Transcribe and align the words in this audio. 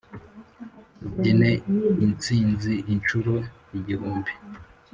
tubyine 0.99 1.49
insinzi 2.05 2.73
inshuro 2.93 3.33
igihumbi! 3.77 4.31